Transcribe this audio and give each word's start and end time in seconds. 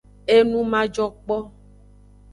Enu 0.35 0.59
majokpo. 0.71 1.35